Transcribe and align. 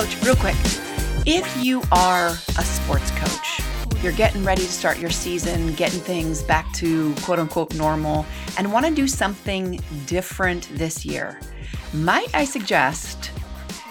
coach, 0.00 0.22
real 0.22 0.36
quick. 0.36 0.56
If 1.26 1.62
you 1.62 1.82
are 1.92 2.28
a 2.28 2.64
sports 2.64 3.10
coach, 3.10 3.60
you're 4.02 4.14
getting 4.14 4.42
ready 4.44 4.62
to 4.62 4.72
start 4.72 4.98
your 4.98 5.10
season, 5.10 5.74
getting 5.74 6.00
things 6.00 6.42
back 6.42 6.72
to 6.74 7.14
quote 7.16 7.38
unquote 7.38 7.74
normal, 7.74 8.24
and 8.56 8.72
want 8.72 8.86
to 8.86 8.94
do 8.94 9.06
something 9.06 9.78
different 10.06 10.70
this 10.72 11.04
year, 11.04 11.38
might 11.92 12.34
I 12.34 12.46
suggest 12.46 13.30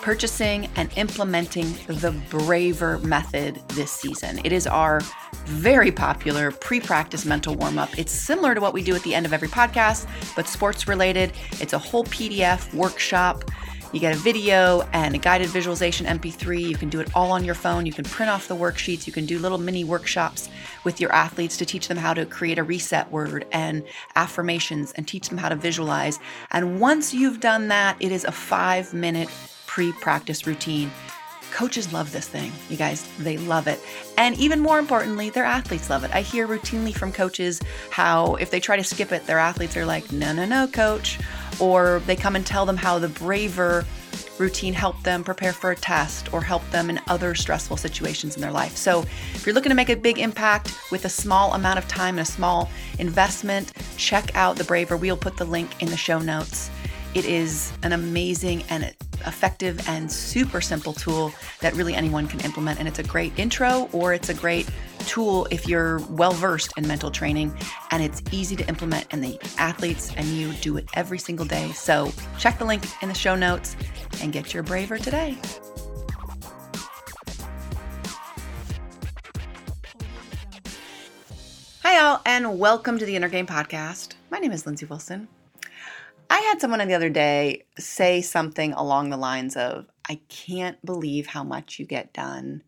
purchasing 0.01 0.68
and 0.77 0.89
implementing 0.97 1.73
the 1.86 2.11
BRAVR 2.32 3.04
method 3.04 3.61
this 3.69 3.91
season? 3.91 4.41
It 4.43 4.51
is 4.51 4.65
our 4.65 5.01
very 5.46 5.91
popular 5.91 6.50
pre 6.50 6.79
practice 6.79 7.23
mental 7.23 7.54
warm 7.54 7.78
up. 7.78 8.00
It's 8.00 8.11
similar 8.11 8.55
to 8.55 8.61
what 8.61 8.73
we 8.73 8.82
do 8.82 8.96
at 8.96 9.04
the 9.04 9.14
end 9.14 9.28
of 9.28 9.33
every 9.33 9.47
podcast, 9.47 10.07
but 10.36 10.47
sports 10.47 10.87
related. 10.87 11.33
It's 11.60 11.73
a 11.73 11.79
whole 11.79 12.05
PDF 12.05 12.73
workshop 12.73 13.43
you 13.92 14.00
get 14.00 14.14
a 14.14 14.20
video 14.20 14.82
and 14.93 15.16
a 15.16 15.18
guided 15.18 15.50
visualization 15.50 16.06
MP3. 16.06 16.61
You 16.61 16.75
can 16.75 16.89
do 16.89 17.00
it 17.00 17.10
all 17.16 17.32
on 17.32 17.43
your 17.43 17.56
phone. 17.56 17.88
You 17.88 17.92
can 17.92 18.06
print 18.06 18.29
off 18.29 18.48
the 18.48 18.56
worksheets. 18.56 19.07
You 19.07 19.14
can 19.14 19.25
do 19.25 19.39
little 19.39 19.57
mini 19.57 19.84
workshops 19.84 20.48
with 20.84 21.02
your 21.02 21.12
athletes 21.12 21.57
to 21.57 21.65
teach 21.65 21.88
them 21.88 21.98
how 21.98 22.14
to 22.14 22.25
create 22.25 22.60
a 22.60 22.64
reset 22.64 23.12
word 23.12 23.48
and 23.52 23.84
affirmations 24.15 24.92
and 24.93 25.07
teach 25.07 25.29
them 25.29 25.39
how 25.39 25.50
to 25.50 25.56
visualize. 25.56 26.20
And 26.52 26.79
once 26.79 27.14
you've 27.15 27.39
done 27.39 27.68
that, 27.70 27.98
it 28.00 28.12
is 28.12 28.25
a 28.25 28.32
five 28.32 28.93
minute 28.93 29.29
pre 29.65 29.92
practice 29.93 30.46
routine. 30.46 30.92
Coaches 31.51 31.92
love 31.92 32.12
this 32.12 32.28
thing, 32.28 32.52
you 32.70 32.78
guys. 32.78 33.09
They 33.17 33.38
love 33.38 33.67
it. 33.67 33.80
And 34.20 34.38
even 34.38 34.59
more 34.59 34.78
importantly, 34.78 35.31
their 35.31 35.45
athletes 35.45 35.90
love 35.90 36.03
it. 36.03 36.14
I 36.14 36.22
hear 36.22 36.48
routinely 36.48 36.94
from 36.94 37.12
coaches 37.12 37.59
how 37.90 38.36
if 38.36 38.52
they 38.52 38.59
try 38.59 38.78
to 38.78 38.84
skip 38.84 39.12
it, 39.12 39.26
their 39.26 39.40
athletes 39.40 39.76
are 39.76 39.86
like, 39.86 40.12
no, 40.12 40.31
no, 40.31 40.46
no, 40.46 40.68
coach 40.68 41.18
or 41.60 42.02
they 42.06 42.16
come 42.16 42.36
and 42.36 42.46
tell 42.46 42.66
them 42.66 42.78
how 42.78 43.00
the 43.00 43.08
BRAVR 43.08 43.86
routine 44.40 44.74
helped 44.74 45.04
them 45.04 45.24
prepare 45.24 45.54
for 45.54 45.72
a 45.72 45.76
test 45.76 46.34
or 46.34 46.42
help 46.42 46.68
them 46.72 46.90
in 46.90 47.00
other 47.08 47.36
stressful 47.36 47.78
situations 47.78 48.36
in 48.36 48.42
their 48.42 48.52
life. 48.52 48.76
So, 48.78 49.02
if 49.34 49.46
you're 49.46 49.54
looking 49.54 49.70
to 49.70 49.76
make 49.76 49.90
a 49.90 49.96
big 49.96 50.18
impact 50.18 50.74
with 50.92 51.06
a 51.06 51.10
small 51.10 51.54
amount 51.54 51.78
of 51.78 51.88
time 51.88 52.18
and 52.18 52.28
a 52.28 52.32
small 52.32 52.70
investment, 52.98 53.74
check 53.98 54.36
out 54.36 54.56
the 54.56 54.64
BRAVR. 54.64 55.00
We'll 55.00 55.18
put 55.18 55.38
the 55.38 55.46
link 55.46 55.82
in 55.82 55.90
the 55.90 55.98
show 55.98 56.20
notes. 56.20 56.70
It 57.14 57.26
is 57.26 57.74
an 57.84 57.94
amazing 57.94 58.64
and 58.70 58.94
effective 59.26 59.88
and 59.90 60.12
super 60.12 60.62
simple 60.62 60.94
tool 60.94 61.34
that 61.60 61.74
really 61.74 61.94
anyone 61.94 62.28
can 62.28 62.40
implement. 62.42 62.80
And 62.80 62.88
it's 62.88 63.00
a 63.00 63.04
great 63.04 63.38
intro 63.38 63.90
or 63.92 64.14
it's 64.14 64.30
a 64.30 64.34
great 64.34 64.70
tool 65.00 65.47
if 65.52 65.67
you're 65.67 66.00
well 66.09 66.31
versed 66.31 66.73
in 66.78 66.88
mental 66.88 67.11
training 67.11 67.55
and 67.92 68.03
it's 68.03 68.22
easy 68.31 68.55
to 68.55 68.67
implement. 68.67 69.08
And 69.11 69.23
the 69.23 69.39
athletes 69.58 70.14
and 70.16 70.28
you 70.28 70.53
do 70.53 70.78
it 70.78 70.88
every 70.94 71.19
single 71.19 71.45
day. 71.45 71.72
So 71.72 72.11
check 72.38 72.59
the 72.59 72.66
link 72.66 72.83
in 73.02 73.09
the 73.09 73.16
show 73.16 73.36
notes 73.36 73.75
and 74.22 74.31
get 74.31 74.53
your 74.53 74.64
BRAVR 74.64 75.02
today. 75.02 75.38
Hi, 81.84 81.97
all, 82.00 82.22
and 82.25 82.59
welcome 82.59 83.00
to 83.00 83.06
the 83.06 83.16
Inner 83.16 83.30
Game 83.30 83.47
Podcast. 83.47 84.13
My 84.30 84.38
name 84.38 84.52
is 84.52 84.66
Lindsey 84.66 84.86
Wilson. 84.86 85.28
I 86.30 86.38
had 86.39 86.61
someone 86.61 86.88
the 86.88 86.94
other 86.94 87.09
day 87.09 87.63
say 87.80 88.22
something 88.22 88.73
along 88.73 89.09
the 89.09 89.17
lines 89.17 89.58
of, 89.58 89.88
I 90.08 90.19
can't 90.30 90.84
believe 90.86 91.25
how 91.25 91.44
much 91.44 91.80
you 91.80 91.86
get 91.86 92.13
done 92.13 92.61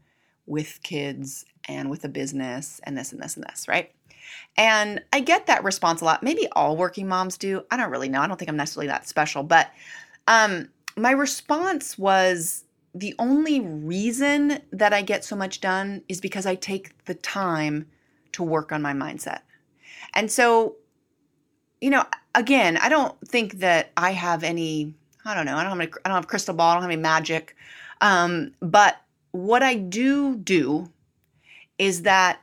with 0.48 0.82
kids 0.82 1.46
and 1.68 1.90
with 1.90 2.04
a 2.04 2.10
business 2.10 2.80
and 2.84 2.98
this 2.98 3.12
and 3.12 3.22
this 3.22 3.36
and 3.36 3.46
this, 3.46 3.68
right? 3.68 3.92
And 4.58 5.02
I 5.14 5.20
get 5.20 5.48
that 5.48 5.64
response 5.64 6.02
a 6.02 6.06
lot. 6.06 6.24
Maybe 6.24 6.48
all 6.54 6.78
working 6.78 7.08
moms 7.08 7.38
do. 7.38 7.64
I 7.72 7.78
don't 7.78 7.92
really 7.92 8.10
know. 8.10 8.22
I 8.22 8.28
don't 8.28 8.38
think 8.38 8.50
I'm 8.50 8.58
necessarily 8.58 8.88
that 8.88 9.08
special. 9.08 9.44
But 9.44 9.72
um, 10.28 10.70
my 10.98 11.12
response 11.12 11.98
was 11.98 12.66
the 12.94 13.16
only 13.20 13.62
reason 13.62 14.60
that 14.72 14.94
I 14.94 15.02
get 15.02 15.24
so 15.24 15.36
much 15.36 15.62
done 15.62 16.04
is 16.10 16.20
because 16.20 16.46
I 16.46 16.56
take 16.56 17.06
the 17.06 17.16
time 17.16 17.88
to 18.34 18.44
work 18.44 18.72
on 18.72 18.82
my 18.82 18.94
mindset. 18.94 19.40
And 20.14 20.30
so 20.30 20.76
you 21.82 21.90
know, 21.90 22.06
again, 22.36 22.78
I 22.78 22.88
don't 22.88 23.18
think 23.28 23.60
that 23.60 23.92
I 23.98 24.12
have 24.12 24.44
any. 24.44 24.94
I 25.26 25.34
don't 25.36 25.46
know. 25.46 25.58
I 25.58 25.64
don't 25.64 25.72
have. 25.72 25.82
Any, 25.82 25.92
I 26.06 26.10
don't 26.10 26.16
have 26.16 26.28
crystal 26.28 26.54
ball. 26.54 26.72
I 26.72 26.74
don't 26.76 26.84
have 26.84 26.92
any 26.92 27.02
magic. 27.02 27.56
Um, 28.00 28.54
but 28.62 29.02
what 29.32 29.64
I 29.64 29.76
do 29.76 30.38
do 30.38 30.90
is 31.82 32.04
that 32.04 32.40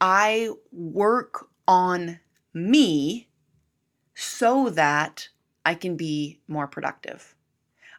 I 0.00 0.48
work 0.72 1.46
on 1.68 2.20
me 2.54 3.28
so 4.14 4.70
that 4.70 5.28
I 5.66 5.74
can 5.74 5.94
be 5.94 6.40
more 6.48 6.66
productive. 6.66 7.34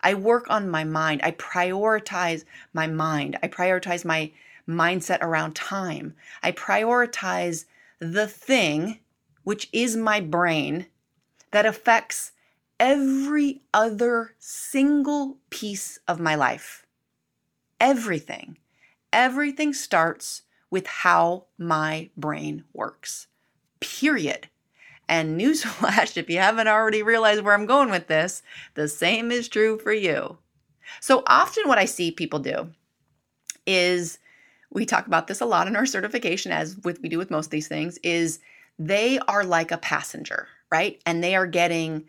I 0.02 0.16
work 0.16 0.50
on 0.50 0.68
my 0.68 0.84
mind. 0.84 1.22
I 1.24 1.30
prioritize 1.30 2.44
my 2.74 2.88
mind. 2.88 3.38
I 3.44 3.50
prioritize 3.50 4.04
my 4.04 4.32
mindset 4.68 5.22
around 5.22 5.56
time. 5.56 6.16
I 6.42 6.54
prioritize 6.54 7.66
the 8.00 8.26
thing 8.28 8.98
which 9.44 9.70
is 9.72 9.96
my 9.96 10.20
brain, 10.20 10.88
that 11.52 11.68
affects 11.68 12.32
every 12.80 13.62
other 13.76 14.34
single 14.40 15.38
piece 15.52 16.00
of 16.08 16.20
my 16.20 16.34
life. 16.34 16.88
Everything. 17.80 18.58
Everything 19.14 19.72
starts 19.72 20.42
with 20.72 20.88
how 20.88 21.46
my 21.58 22.10
brain 22.16 22.64
works. 22.74 23.28
Period. 23.80 24.48
And 25.08 25.40
newsflash, 25.40 26.18
if 26.18 26.30
you 26.30 26.38
haven't 26.38 26.68
already 26.68 27.02
realized 27.02 27.44
where 27.44 27.54
I'm 27.54 27.66
going 27.66 27.90
with 27.90 28.08
this, 28.08 28.44
the 28.76 28.88
same 28.88 29.32
is 29.32 29.48
true 29.48 29.80
for 29.80 29.94
you. 29.94 30.38
So 31.00 31.24
often, 31.28 31.68
what 31.68 31.78
I 31.78 31.86
see 31.86 32.12
people 32.12 32.40
do 32.40 32.70
is 33.66 34.20
we 34.72 34.86
talk 34.86 35.08
about 35.08 35.28
this 35.28 35.42
a 35.42 35.46
lot 35.46 35.68
in 35.68 35.76
our 35.76 35.86
certification, 35.86 36.52
as 36.52 36.78
with 36.78 37.02
we 37.02 37.10
do 37.10 37.18
with 37.18 37.32
most 37.32 37.48
of 37.48 37.52
these 37.52 37.68
things, 37.68 37.98
is 38.04 38.40
they 38.78 39.20
are 39.28 39.44
like 39.44 39.72
a 39.72 39.78
passenger, 39.78 40.48
right? 40.72 41.02
And 41.06 41.24
they 41.24 41.36
are 41.36 41.48
getting 41.48 42.06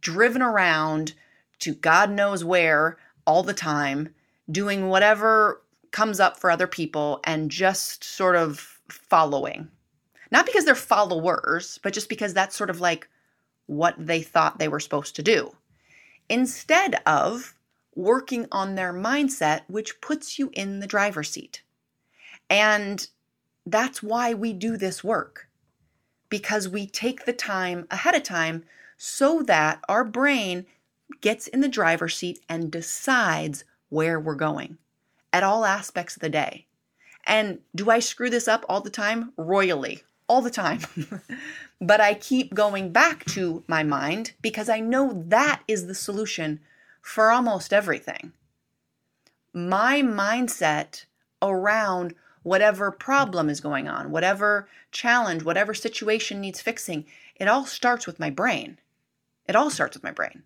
driven 0.00 0.42
around 0.42 1.14
to 1.60 1.74
God 1.74 2.10
knows 2.10 2.44
where 2.44 2.98
all 3.26 3.42
the 3.42 3.54
time, 3.54 4.14
doing 4.50 4.88
whatever 4.88 5.62
comes 5.90 6.20
up 6.20 6.38
for 6.38 6.50
other 6.50 6.66
people 6.66 7.20
and 7.24 7.50
just 7.50 8.04
sort 8.04 8.36
of 8.36 8.78
following. 8.88 9.68
Not 10.30 10.46
because 10.46 10.64
they're 10.64 10.74
followers, 10.74 11.78
but 11.82 11.92
just 11.92 12.08
because 12.08 12.34
that's 12.34 12.56
sort 12.56 12.70
of 12.70 12.80
like 12.80 13.08
what 13.66 13.94
they 13.98 14.22
thought 14.22 14.58
they 14.58 14.68
were 14.68 14.80
supposed 14.80 15.16
to 15.16 15.22
do. 15.22 15.54
Instead 16.28 17.00
of 17.06 17.54
working 17.94 18.46
on 18.52 18.74
their 18.74 18.92
mindset, 18.92 19.62
which 19.68 20.00
puts 20.00 20.38
you 20.38 20.50
in 20.52 20.80
the 20.80 20.86
driver's 20.86 21.30
seat. 21.30 21.62
And 22.48 23.06
that's 23.66 24.02
why 24.02 24.34
we 24.34 24.52
do 24.52 24.76
this 24.76 25.02
work 25.02 25.48
because 26.28 26.68
we 26.68 26.86
take 26.86 27.24
the 27.24 27.32
time 27.32 27.86
ahead 27.90 28.14
of 28.14 28.22
time 28.22 28.64
so 28.96 29.42
that 29.42 29.80
our 29.88 30.04
brain 30.04 30.66
gets 31.20 31.46
in 31.46 31.60
the 31.60 31.68
driver's 31.68 32.16
seat 32.16 32.38
and 32.48 32.70
decides 32.70 33.64
where 33.88 34.20
we're 34.20 34.34
going 34.34 34.78
at 35.32 35.42
all 35.42 35.64
aspects 35.64 36.16
of 36.16 36.20
the 36.20 36.28
day. 36.28 36.66
And 37.24 37.58
do 37.74 37.90
I 37.90 37.98
screw 37.98 38.30
this 38.30 38.48
up 38.48 38.64
all 38.68 38.80
the 38.80 38.90
time? 38.90 39.32
Royally, 39.36 40.02
all 40.28 40.40
the 40.40 40.50
time. 40.50 40.80
but 41.80 42.00
I 42.00 42.14
keep 42.14 42.54
going 42.54 42.90
back 42.90 43.24
to 43.26 43.64
my 43.66 43.82
mind 43.82 44.32
because 44.40 44.68
I 44.68 44.80
know 44.80 45.24
that 45.26 45.62
is 45.68 45.86
the 45.86 45.94
solution 45.94 46.60
for 47.02 47.30
almost 47.30 47.72
everything. 47.72 48.32
My 49.52 50.02
mindset 50.02 51.04
around 51.42 52.14
whatever 52.42 52.90
problem 52.90 53.50
is 53.50 53.60
going 53.60 53.88
on, 53.88 54.10
whatever 54.10 54.68
challenge, 54.90 55.42
whatever 55.42 55.74
situation 55.74 56.40
needs 56.40 56.62
fixing, 56.62 57.04
it 57.36 57.48
all 57.48 57.66
starts 57.66 58.06
with 58.06 58.18
my 58.18 58.30
brain. 58.30 58.78
It 59.46 59.56
all 59.56 59.70
starts 59.70 59.96
with 59.96 60.04
my 60.04 60.12
brain. 60.12 60.42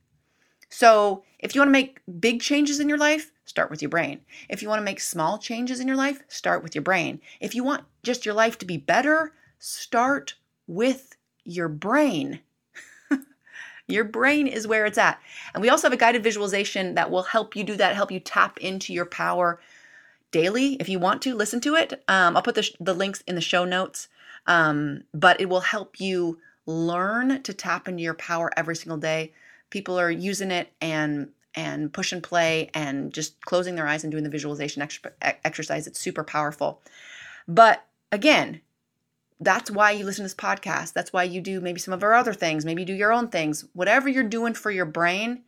So, 0.69 1.23
if 1.39 1.55
you 1.55 1.61
want 1.61 1.69
to 1.69 1.73
make 1.73 2.01
big 2.19 2.41
changes 2.41 2.81
in 2.81 2.89
your 2.89 2.99
life, 2.99 3.31
start 3.45 3.71
with 3.71 3.83
your 3.83 3.89
brain. 3.89 4.21
If 4.49 4.63
you 4.63 4.69
want 4.69 4.81
to 4.81 4.85
make 4.85 5.01
small 5.01 5.39
changes 5.39 5.81
in 5.81 5.89
your 5.89 5.97
life, 5.97 6.23
start 6.29 6.63
with 6.63 6.75
your 6.75 6.83
brain. 6.83 7.21
If 7.41 7.55
you 7.55 7.65
want 7.65 7.85
just 8.03 8.25
your 8.25 8.35
life 8.35 8.59
to 8.59 8.67
be 8.67 8.77
better, 8.77 9.33
start 9.59 10.35
with 10.67 11.17
your 11.45 11.69
brain. 11.69 12.41
your 13.89 14.05
brain 14.05 14.47
is 14.47 14.67
where 14.67 14.87
it's 14.87 14.99
at. 14.99 15.21
And 15.55 15.63
we 15.63 15.69
also 15.69 15.87
have 15.87 15.93
a 15.93 15.99
guided 15.99 16.23
visualization 16.23 16.95
that 16.95 17.11
will 17.11 17.23
help 17.23 17.57
you 17.57 17.65
do 17.65 17.77
that, 17.77 17.97
help 17.97 18.13
you 18.13 18.21
tap 18.21 18.59
into 18.59 18.93
your 18.93 19.07
power 19.07 19.61
daily 20.31 20.75
if 20.81 20.89
you 20.89 20.99
want 20.99 21.23
to 21.23 21.35
listen 21.35 21.61
to 21.61 21.75
it. 21.75 22.03
Um, 22.09 22.37
I'll 22.37 22.43
put 22.43 22.55
the, 22.55 22.63
sh- 22.63 22.77
the 22.81 22.95
links 22.95 23.23
in 23.27 23.35
the 23.35 23.41
show 23.41 23.65
notes, 23.65 24.09
um, 24.47 25.05
but 25.13 25.41
it 25.41 25.49
will 25.49 25.61
help 25.61 26.01
you 26.01 26.39
learn 26.65 27.43
to 27.43 27.53
tap 27.53 27.89
into 27.89 28.03
your 28.03 28.15
power 28.15 28.51
every 28.57 28.77
single 28.77 28.97
day. 28.99 29.33
People 29.71 29.99
are 29.99 30.11
using 30.11 30.51
it 30.51 30.73
and 30.81 31.31
and 31.55 31.93
push 31.93 32.13
and 32.13 32.23
play 32.23 32.71
and 32.75 33.13
just 33.13 33.45
closing 33.45 33.75
their 33.75 33.87
eyes 33.87 34.05
and 34.05 34.11
doing 34.11 34.25
the 34.25 34.31
visualization 34.31 34.83
ex- 34.83 35.01
exercise. 35.21 35.87
It's 35.87 36.01
super 36.01 36.25
powerful. 36.25 36.81
But 37.47 37.85
again, 38.11 38.61
that's 39.41 39.71
why 39.71 39.91
you 39.91 40.05
listen 40.05 40.23
to 40.23 40.27
this 40.27 40.35
podcast. 40.35 40.93
That's 40.93 41.13
why 41.13 41.25
you 41.25 41.41
do 41.41 41.61
maybe 41.61 41.81
some 41.81 41.95
of 41.95 42.03
our 42.03 42.15
other 42.15 42.33
things. 42.33 42.65
Maybe 42.65 42.83
you 42.83 42.87
do 42.87 42.95
your 42.95 43.13
own 43.13 43.29
things. 43.29 43.65
Whatever 43.73 44.09
you're 44.09 44.23
doing 44.23 44.55
for 44.55 44.71
your 44.71 44.85
brain, 44.85 45.43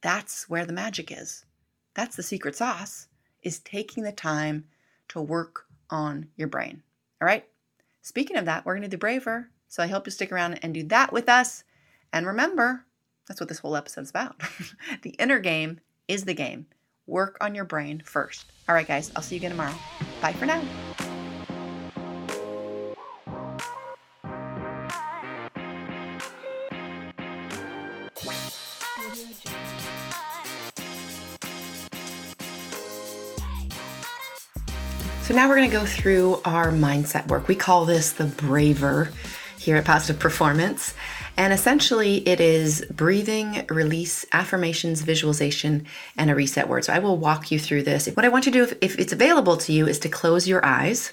that's 0.00 0.48
where 0.50 0.66
the 0.66 0.72
magic 0.72 1.12
is. 1.12 1.44
That's 1.94 2.16
the 2.16 2.22
secret 2.22 2.56
sauce. 2.56 3.06
is 3.42 3.58
taking 3.60 4.04
the 4.04 4.12
time 4.12 4.64
to 5.08 5.20
work 5.20 5.66
on 5.90 6.28
your 6.36 6.48
brain. 6.48 6.82
All 7.20 7.26
right? 7.26 7.44
Speaking 8.02 8.36
of 8.36 8.44
that, 8.46 8.64
we're 8.64 8.74
going 8.76 8.88
to 8.88 8.96
do 8.96 8.98
BRAVR. 8.98 9.46
So 9.68 9.82
I 9.82 9.86
hope 9.86 10.06
you 10.06 10.10
stick 10.10 10.32
around 10.32 10.58
and 10.62 10.74
do 10.74 10.82
that 10.84 11.12
with 11.12 11.28
us. 11.28 11.64
And 12.12 12.26
remember, 12.26 12.84
that's 13.28 13.40
what 13.40 13.48
this 13.48 13.58
whole 13.58 13.76
episode 13.76 14.02
is 14.02 14.10
about. 14.10 14.40
the 15.02 15.10
inner 15.10 15.38
game 15.38 15.80
is 16.08 16.24
the 16.24 16.34
game. 16.34 16.66
Work 17.06 17.36
on 17.40 17.54
your 17.54 17.64
brain 17.64 18.02
first. 18.04 18.46
All 18.68 18.74
right, 18.74 18.86
guys, 18.86 19.10
I'll 19.16 19.22
see 19.22 19.36
you 19.36 19.40
again 19.40 19.52
tomorrow. 19.52 19.74
Bye 20.20 20.32
for 20.32 20.46
now. 20.46 20.62
So 35.22 35.36
now 35.36 35.48
we're 35.48 35.56
going 35.56 35.70
to 35.70 35.74
go 35.74 35.86
through 35.86 36.40
our 36.44 36.70
mindset 36.70 37.28
work. 37.28 37.48
We 37.48 37.54
call 37.54 37.86
this 37.86 38.12
the 38.12 38.24
BRAVR 38.24 39.12
here 39.58 39.76
at 39.76 39.84
Positive 39.84 40.20
Performance. 40.20 40.94
And 41.36 41.52
essentially, 41.52 42.26
it 42.28 42.40
is 42.40 42.84
breathing, 42.90 43.64
release, 43.68 44.26
affirmations, 44.32 45.00
visualization, 45.00 45.86
and 46.16 46.30
a 46.30 46.34
reset 46.34 46.68
word. 46.68 46.84
So 46.84 46.92
I 46.92 46.98
will 46.98 47.16
walk 47.16 47.50
you 47.50 47.58
through 47.58 47.84
this. 47.84 48.06
What 48.06 48.24
I 48.24 48.28
want 48.28 48.46
you 48.46 48.52
to 48.52 48.58
do, 48.58 48.64
if, 48.64 48.78
if 48.80 48.98
it's 48.98 49.12
available 49.12 49.56
to 49.56 49.72
you, 49.72 49.86
is 49.86 49.98
to 50.00 50.08
close 50.08 50.46
your 50.46 50.64
eyes. 50.64 51.12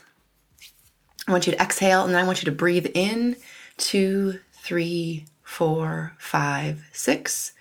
I 1.27 1.31
want 1.31 1.47
you 1.47 1.53
to 1.53 1.61
exhale, 1.61 2.03
and 2.03 2.13
then 2.13 2.21
I 2.21 2.25
want 2.25 2.41
you 2.41 2.45
to 2.45 2.55
breathe 2.55 2.87
in 2.93 3.37
two, 3.77 4.39
three, 4.51 5.25
four, 5.43 6.13
five, 6.19 6.87
six. 6.91 7.53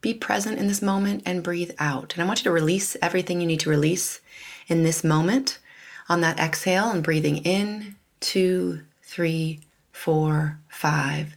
Be 0.00 0.14
present 0.14 0.58
in 0.58 0.68
this 0.68 0.80
moment 0.80 1.24
and 1.26 1.42
breathe 1.42 1.72
out. 1.78 2.14
And 2.14 2.22
I 2.22 2.26
want 2.26 2.40
you 2.40 2.44
to 2.44 2.52
release 2.52 2.96
everything 3.02 3.40
you 3.40 3.46
need 3.46 3.60
to 3.60 3.70
release 3.70 4.20
in 4.68 4.84
this 4.84 5.02
moment 5.02 5.58
on 6.08 6.20
that 6.20 6.38
exhale 6.38 6.90
and 6.90 7.02
breathing 7.02 7.38
in 7.38 7.96
two, 8.20 8.82
three, 9.02 9.60
four, 9.90 10.58
five, 10.68 11.36